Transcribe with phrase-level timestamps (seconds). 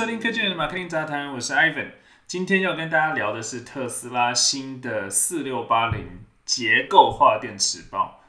[0.00, 1.90] 收听科技人的马克 g 杂谈，我是 Ivan。
[2.26, 8.22] 今天要跟大家聊的是特斯拉新的四六八零结构化电池包。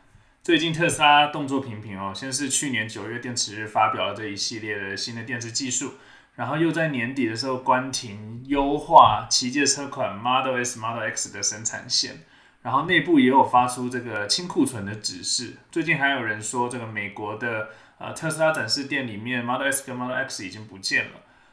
[0.43, 5.93] 最近特斯拉动作频频哦，先是去年九月电池日发表了这一系列的新的电池技术，
[6.35, 12.17] 然后又在年底的时候关停优化旗舰车款 Model S、Model X 的生产线，
[12.63, 15.53] 然后内部也有发出这个清库存的指示。
[15.71, 21.11] 最近还有人说，这个美国的呃特斯拉展示店里面 Model S 跟 Model X 已经不见了。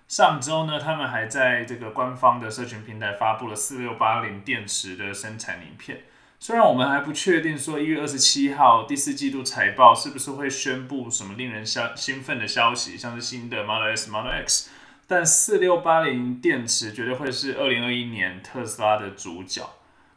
[0.09, 6.01] 上周呢，他们还在这个官方的社群平台发布了四六八零电池的生产影片。
[6.41, 14.71] 虽然我们还不确定说一月二十七号第四季度财报是不是会宣布什么令人消兴奋的消息，像是新的 Model S、Model X，
[15.07, 19.69] 但四六八零电池绝对会是二零二一年特斯拉的主角。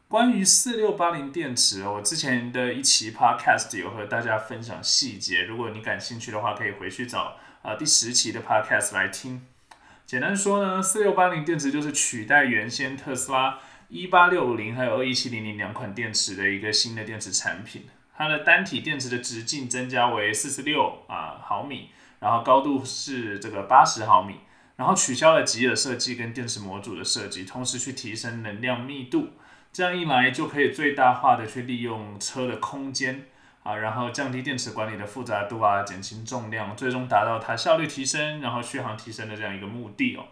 [0.07, 9.41] 关于四六八零电池，我之前的一期 Podcast 有和大家分享细节，如果你感兴趣的话，可以回去找啊第十期的 Podcast 来听。
[10.11, 17.85] 简单说呢，四六八零电池就是取代原先特斯拉一八六五零还有二一七零零两款电池的一个新的电池产品。
[18.13, 24.35] 它的单体电池的直径增加为四十六啊毫米，然后高度是这个八十毫米，
[24.75, 29.29] 然后取消了吉尔设计跟电池模组的设计，同时去提升能量密度。
[29.71, 33.27] 这样一来就可以最大化的去利用车的空间。
[33.63, 40.25] 啊，然后降低电池管理的复杂度啊，减轻重量，最终达到它效率提升，然后续航提升的这样一个目的哦。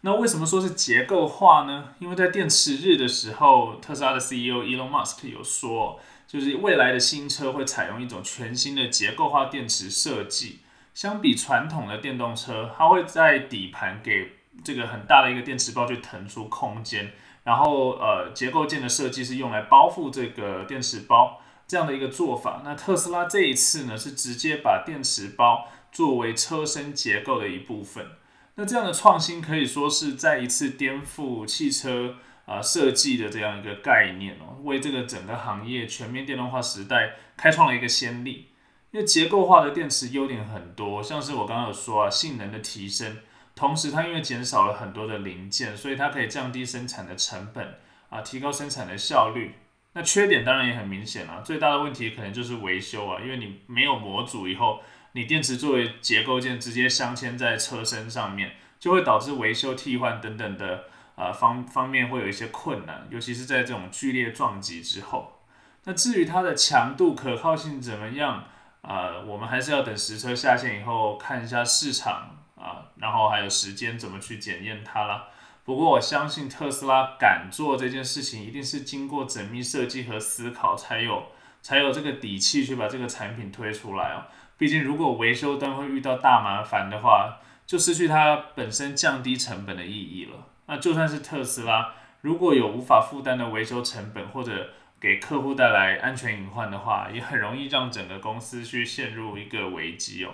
[0.00, 1.92] 那为什么说是结构化呢？
[1.98, 10.60] 因为在电池日的时候，特斯拉的 CEO Elon Musk 有说，就是未来的新车会采用一种全新的结构化电池设计，
[10.94, 14.32] 相比传统的电动车，它会在底盘给
[14.64, 17.12] 这个很大的一个电池包去腾出空间，
[17.42, 21.42] 然后呃结构件的设计是用来包覆这个电池包。
[21.68, 28.06] 这样的一个做法，那特斯拉这一次呢是直接把电池包作为车身结构的一部分。
[28.54, 38.48] 那这样的创新可以说是再一次颠覆汽车啊设计的这样一个概念哦，为这个整个行业全面电动化时代开创了一个先例。
[38.90, 43.18] 因为结构化的电池优点很多，像是我刚刚有说啊，性能的提升，
[43.54, 47.74] 同时它因为减少了很多的零件，所以它可以降低生产的成本
[48.08, 49.56] 啊，提高生产的效率。
[49.94, 54.80] 那缺点当然也很明显了，最大的问题可能就是维修啊，因为你没有模组以后，
[55.12, 60.84] 你电池作为结构件直接镶嵌在车身上面，就会导致维修替换等等的
[61.16, 65.40] 呃方方面会有一些困难，尤其是在这种剧烈撞击之后。
[65.84, 68.44] 那至于它的强度可靠性怎么样
[68.82, 75.28] 啊，我们还是要等实车下线以后看一下市场啊，然后还有时间怎么去检验它了。
[75.68, 81.26] 不过我相信特斯拉敢做这件事情，一定是经过缜密设计和思考，才有
[81.60, 84.24] 才有这个底气去把这个产品推出来哦。
[84.56, 87.36] 毕竟如果维修端会遇到大麻烦的话，
[87.66, 90.46] 就失去它本身降低成本的意义了。
[90.68, 91.92] 那就算是特斯拉，
[92.22, 100.30] 如果有无法负担的维修成本，或者给客户带来安全隐患的话，也很容易让整个公司去陷入一个危机哦。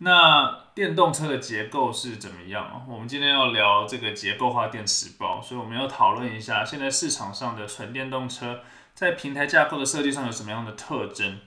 [0.00, 2.86] 那电动车的结构是怎么样？
[2.88, 8.60] 我们今天要聊这个结构化电池包，所以我们要讨论一下现在市场上的纯电动车
[8.94, 11.40] 在平台架构的设计上有什么样的特征。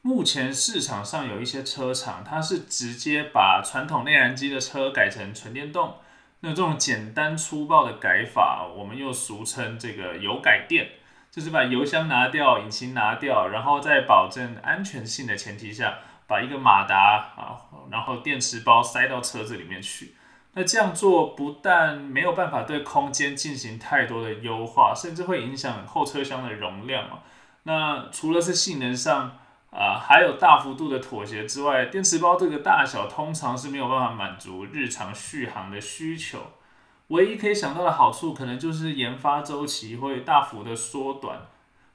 [0.00, 5.96] 目前市场上有一些车厂，它是直接把传统内燃机的车改成纯电动，
[6.40, 10.92] 那这种简单粗暴的改法，我们又俗称这个油改电，
[11.30, 15.98] 就是把油箱拿掉，引擎拿掉，然后在保证安全性的前提下。
[16.28, 17.58] 把一个马达啊，
[17.90, 20.14] 然后电池包塞到车子里面去。
[20.52, 27.22] 那这样做不但没有办法对空间进行太多的优化，甚至会影响后车厢的容量啊。
[27.62, 29.38] 那除了是性能上
[29.70, 36.38] 啊，还有大幅度的妥协之外，电池包这个大小通常是没有办法满足日常续航的需求。
[37.08, 41.46] 唯一可以想到的好处，可能就是研发周期会大幅的缩短。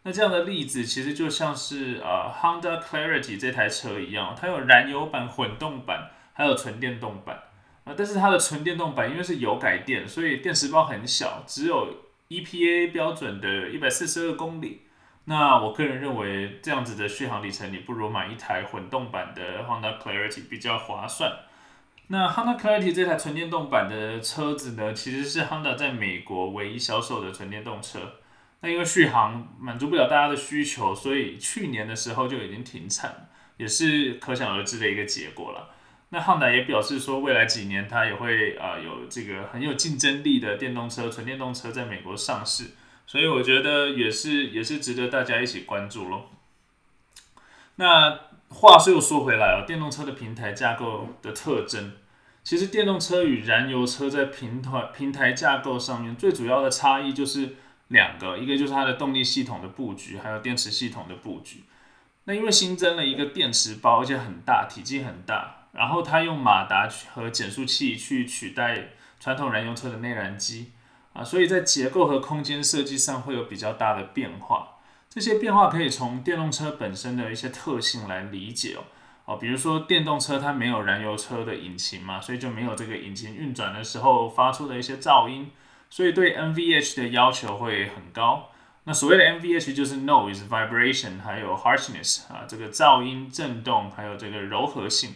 [0.06, 7.44] 那这样的例子其实就像是呃，Honda Clarity 这台车一样，它有燃油版、混动版，还有纯电动版
[7.86, 7.94] 啊。
[7.98, 11.88] 但是它的纯电动版因为是油改电，所以电池包很小，只有
[12.28, 14.82] EPA 标准的一百四十二公里。
[15.24, 21.32] 那我个人认为这样子的续航里程，你不如买一台混动版的 Honda Clarity 比较划算。
[22.08, 28.16] 那 Honda Clarity 这台纯电动版的车子呢，其实是 Honda 在美国唯一销售的纯电动车。
[28.64, 33.28] 那因为续航满足不了大家的需求，所以去年的时候就已经停产，
[33.58, 35.72] 也是可想而知的一个结果了。
[36.10, 42.68] 那汉达也表示说，未来几年它也会啊有这个很有竞争力的电动车、纯电动车在美国上市，
[43.06, 46.32] 所以我觉得也是也是值得大家一起关注咯。
[47.76, 48.18] 那
[48.48, 51.92] 话是又说回来了，电动车的平台架构的特征，
[52.46, 57.56] 其实电动车与燃油车在平台平台架构上面最主要的差异就是
[57.94, 61.64] 两个，一个就是它的动力系统的布局，还有电池系统的布局。
[62.26, 70.72] 那因为新增了一个电池包，而且很大，体积很大，然后它用马达和减速器去取代传统燃油车的内燃机
[71.14, 74.70] 啊，所以在结构和空间设计上会有比较大的变化。
[75.10, 78.82] 这些变化可以从电动车本身的一些特性来理解哦。
[79.26, 85.52] 哦，比如说电动车它没有燃油车的引擎嘛，所以就没有这个引擎运转的时候发出的一些噪音，
[85.94, 88.50] 所以对 NVH 的要求会很高。
[88.86, 95.14] 那所谓的 NVH 就是 noise、vibration 还有 harshness 啊，这个噪音、震动还有这个柔和性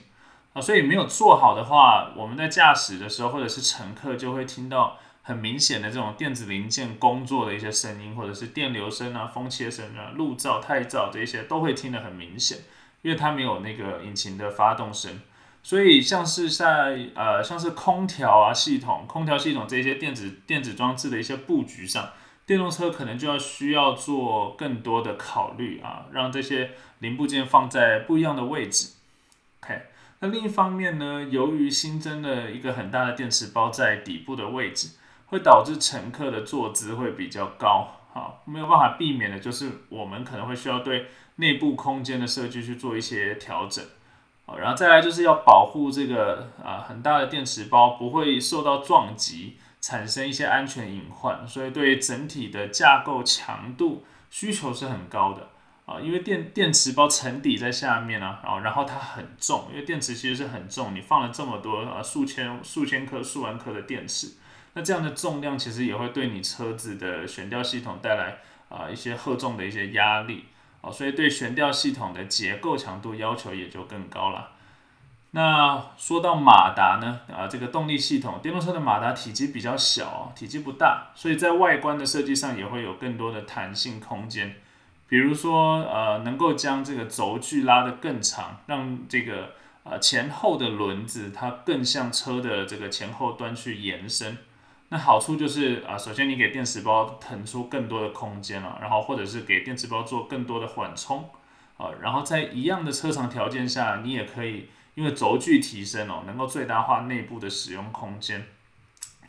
[0.53, 12.59] 啊，所以没有做好的话，我们在驾驶的时候或者是乘客就会听到很明显的这种电子零件工作的一些声音，或者是电流声啊、风切声啊、路噪、太噪这些都会听得很明显。
[13.01, 15.21] 因为它没有那个引擎的发动声，
[15.67, 22.11] 所以像是在呃像是空调啊系统、空调系统这些电子电子装置的一些布局上，
[22.45, 28.93] 电动车可能就要需要做更多的考虑啊，让这些零部件放在不一样的位置。
[29.61, 29.81] OK，
[30.19, 34.91] 那另一方面呢，由于新增了一个很大的电池包在底部的位置，
[35.25, 37.89] 会导致乘客的坐姿会比较高。
[38.13, 43.83] 好，没有办法避免的就是我们可能会需要对内部空间的设计去做一些调整。
[44.55, 55.49] 然后再来就是要保护这个啊很大的电池包不会受到撞击，产生一些安全隐患，所以对整体的架构强度需求是很高的
[55.85, 64.33] 啊，因为电电池包沉底在下面啊，然后然后它很重，因为电池其实是很重，你放了这么多啊数千数千颗数万颗的电池。
[64.73, 68.37] 那这样的重量其实也会对你车子的悬吊系统带来
[68.69, 70.45] 啊一些荷重的一些压力
[70.91, 74.51] 所以对悬吊系统的结构强度要求也就更高了。
[75.31, 84.55] 那说到马达呢啊，这个动力系统，电动车的马达体积比较小，体积不大，所以在外观的设计上也会有更多的弹性空间。
[85.07, 89.51] 比如说呃，能够将这个轴距拉得更长，让这个
[89.83, 94.37] 呃前后的轮子它更向车的这个前后端去延伸。
[94.89, 101.29] 那好处就是啊，首先你给电池包腾出更多的空间了，然后或者是给电池包做更多的缓冲
[101.75, 108.45] 啊，然后在一样的车长条件下，你也可以因为轴距提升哦，能够最大化内部的使用空间。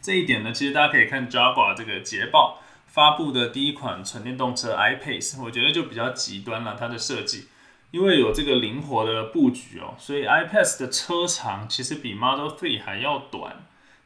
[0.00, 7.48] 这一点呢，其实大家可以看 Jaguar 这个捷豹发布的第一款纯电动车 iPace，我觉得就比较极端了，它的设计，
[7.90, 13.56] 因为有这个灵活的布局哦，所以 iPace 的车长其实比 Model 3还要短。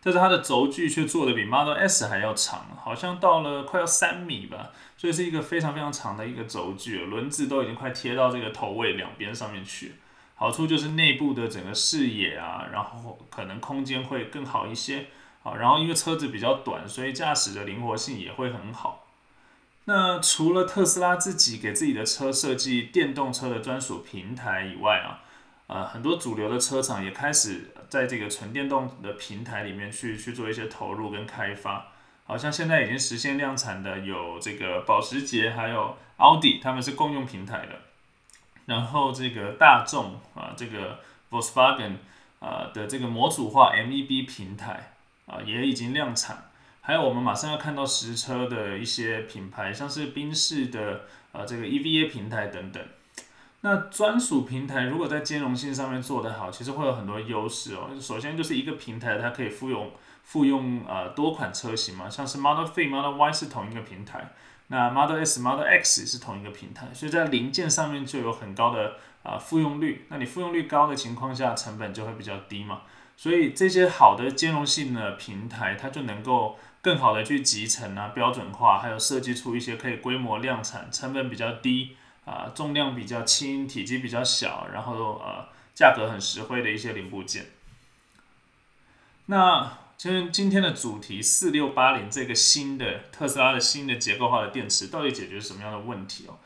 [0.04, 9.94] 但是它的轴距却做的比 Model S 还要长，好像到了快要三米吧，所以是一个非常非常长的一个轴距，轮子都已经快贴到这个头尾两边上面去。
[10.34, 15.06] 好处就是内部的整个视野啊，然后可能空间会更好一些。
[15.44, 19.06] 好，然后因为车子比较短，所以驾驶的灵活性也会很好。
[19.84, 25.22] 那除了特斯拉自己给自己的车设计电动车的专属平台以外啊。
[25.72, 31.92] 呃，很多主流的车厂也开始在这个纯电动的平台里面去去做一些投入跟开发，
[32.24, 37.78] 好像现在已经实现量产的有这个保时捷还有奥迪，他们是共用平台的。
[38.66, 41.94] 然后这个大众啊，这个 Volkswagen
[42.38, 44.92] 啊的这个模组化 MEB 平台
[45.24, 46.50] 啊也已经量产，
[46.82, 52.84] 还有我们马上要看到实车的一些品牌，像是宾士的呃这个 EVA 平台等等。
[53.64, 57.90] 那专属平台如果在兼容性上面做得好，其实会有很多优势哦。
[58.00, 59.92] 首先就是一个平台，它可以复用
[60.24, 64.32] 复用呃多款车型嘛，像是 Model 3、Model Y 是同一个平台，
[64.66, 70.06] 那 Model S、Model X 是同一个平台，所以在零件上面就有很高的啊复用率。
[70.08, 72.82] 那你复用率高的情况下，成本就会比较低嘛。
[73.16, 81.96] 所以这些好的兼容性的平台，它就能够更好的去集成啊、标准化，还有设计出一些可以规模量产、成本比较低。
[82.24, 87.46] 啊，重量比较轻，体积比较小，然后呃，价格很实惠的一些零部件。
[89.26, 96.38] 那今天今天的主题四六八零这个新的特斯拉的新的结构化的电池，到底解决什么样的问题哦？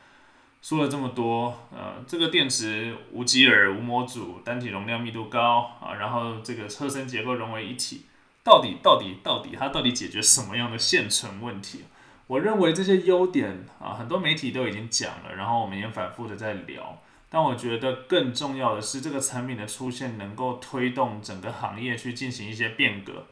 [0.62, 8.06] 说了这么多，呃，这个电池无极耳、无模组、单体容量密度高啊，然后这个车身结构融为一体，
[8.42, 11.84] 到底到底到底它到底解决什么样的现存问题？
[12.28, 17.00] 我认为这些优点啊，很多媒体都已经讲了，然后我们也反复的在聊。
[17.28, 23.26] 但我觉得更重要的是，这个产品的出现能够推动整个行业去进行一些变革，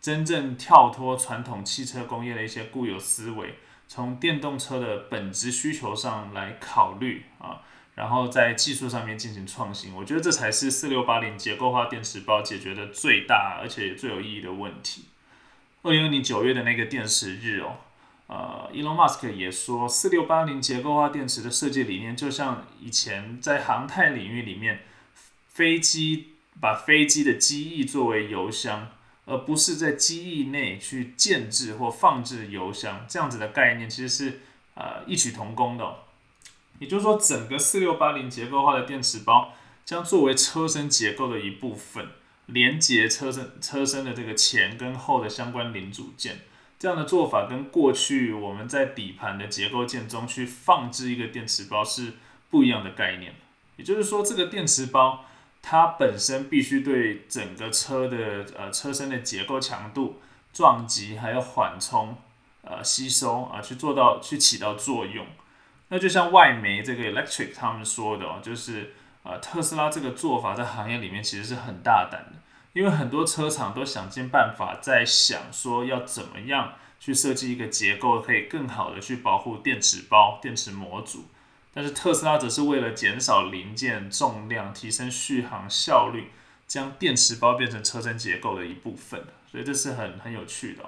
[0.00, 3.54] 真正跳脱传统汽车工业的一些固有思维，
[3.88, 7.62] 从电动车的本质需求上来考虑啊，
[7.94, 9.94] 然后在技术上面进行创新。
[9.94, 15.06] 我觉得这才是四六八零结构化电池包解决的最大而且最有意义的问题。
[15.82, 17.76] 二零二零九月的那个电池日哦，
[18.26, 24.80] 呃，Elon Musk 也说，四六八零结构化电池的设计理念就像以前在航太领域里面，
[25.48, 28.90] 飞机把飞机的机翼作为油箱。
[29.28, 34.40] 而不是在机翼内去建制或放置油箱这样子的概念，其实是
[34.76, 35.96] 呃异曲同工的。
[36.78, 39.52] 也就是说，整个四六八零结构化的电池包
[39.84, 42.06] 将作为车身结构的一部分，
[42.46, 46.42] 连接车身车身的这个前跟后的相关零组件。
[46.78, 52.14] 这样的做法跟过去我们在底盘的结构件中去放置一个电池包是
[52.50, 53.34] 不一样的概念。
[53.76, 55.24] 也就是说，这个电池包。
[55.68, 60.20] 它本身必须对整个车的呃车身的结构强度、
[60.52, 62.16] 撞击还有缓冲、
[62.62, 65.26] 呃吸收啊去做到去起到作用。
[65.88, 72.38] 那就像外媒这个 Electric 他们说的哦，就是呃特斯拉这个做法在行业里面其实是很大胆的，
[72.76, 81.24] 因为很多车厂都想尽办法在想说要怎么样去设计一个结构，可以更好的去保护电池包、电池模组。
[81.72, 86.30] 但是特斯拉则是为了减少零件重量、提升续航效率，
[86.66, 90.84] 将电池包变成车身结构的一部分，所以这是很很有趣的。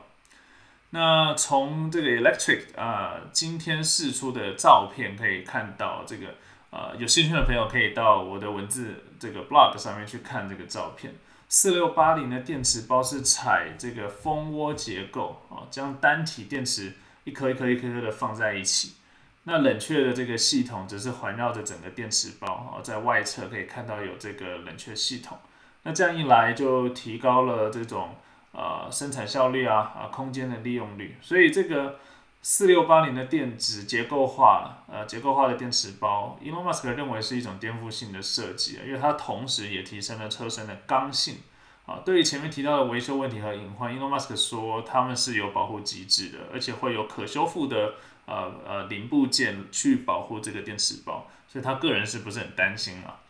[0.91, 6.35] 那从这个 Electric 啊今天试出的照片可以看到，这个
[6.69, 11.15] 呃有兴趣的朋友可以到我的文字这个 blog 上面去看这个照片。
[11.49, 16.93] 四六八零的电池包是采这个蜂窝结构啊，将单体电池
[17.25, 18.97] 一颗一颗一颗颗的放在一起。
[19.45, 25.39] 那冷却的这个系统只是环绕着整个电池包啊，在外侧可以看到有这个冷却系统。
[25.85, 28.17] 那这样一来就提高了这种
[28.53, 31.17] 呃生产效率啊啊空间的利用率。
[31.23, 31.99] 所以这个
[32.43, 41.39] 四六八零的电子结构化呃结构化的电池包，Elon Musk 认为是一种颠覆性的设计，因为它同时也提升了车身的刚性
[41.87, 42.01] 啊。
[42.05, 47.95] 对于前面提到的维修问题和隐患，Elon Musk 说他们是有保护机制的，而且会有可修复的。
[48.31, 53.21] 呃呃，零部件去保护这个电池包，所以他个人是不是很担心啊？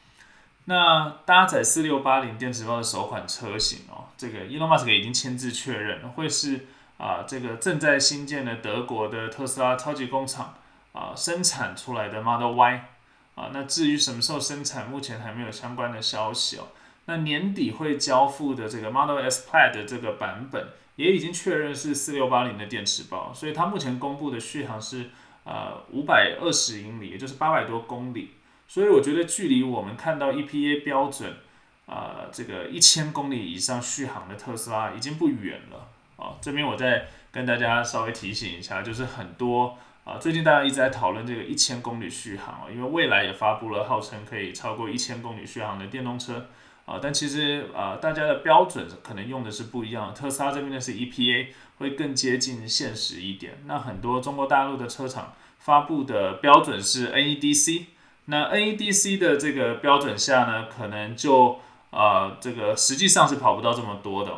[0.64, 6.66] 那搭载四六八零电池包的首款车型哦，这个 Elon Musk 已经签字确认，会是
[6.98, 10.54] 啊这个正在新建的德国的特斯拉超级工厂
[10.92, 12.84] 啊生产出来的 Model Y
[13.34, 13.50] 啊。
[13.54, 16.68] 那至于什么时候生产，目前还没有相关的消息哦。
[17.06, 20.68] 那年底会交付的这个 Model S Plaid 的这个版本。
[20.98, 25.10] 也已经确认是四六八零的电池包，所以它目前公布的续航是
[25.44, 28.32] 呃五百二十英里，也就是八百多公里。
[28.66, 31.36] 所以我觉得距离我们看到 EPA 标准
[31.86, 35.86] 呃这个一千公里以上续航的特斯拉已经不远了
[36.18, 36.36] 啊。
[36.42, 46.46] 这边我再跟大家稍微提醒一下，就是很多啊最近大家一直在讨论这个一千公里续航啊，因为未来也发布了号称可以超过一千公里续航的电动车。
[46.84, 50.14] 啊，但其实啊，大家的标准可能用的是不一样。
[50.14, 53.62] 特斯拉这边的是 EPA，会更接近现实一点。
[53.66, 57.84] 那很多中国大陆的车厂发布的标准是 NEDC，
[58.24, 61.60] 那 NEDC 的这个标准下呢，可能就
[61.90, 64.32] 啊，这个实际上是跑不到这么多的。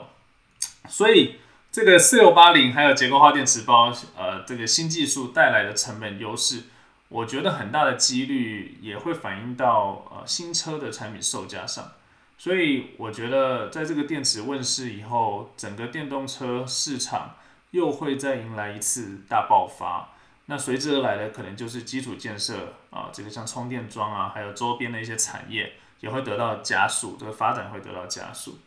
[0.89, 1.37] 所以
[1.73, 6.65] 这个四六八零还有结构化电池包，呃，这个新技术带来的成本优势，
[7.09, 11.93] 我觉得很大的几率也会反映到呃新车的产品售价上。
[12.37, 17.37] 所以我觉得，在这个电池问世以后，整个电动车市场
[17.71, 20.09] 又会再迎来一次大爆发。
[20.47, 28.59] 那随之而来的，可能就是基础建设啊，这个像充电桩啊，还有周边的一些产业也会得到加速，这个发展会得到加速。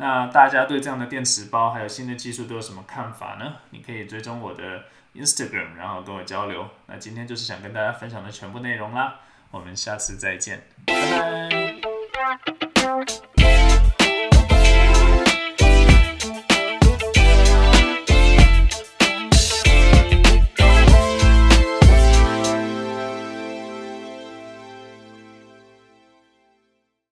[0.00, 3.56] 那大家对这样的电池包还有新的技术都有什么看法呢？
[3.68, 6.66] 你可以追踪我的 Instagram，然后跟我交流。
[6.86, 9.16] 那今天就是想跟大家分享的全部内容啦，
[9.50, 11.59] 我们下次再见，拜拜。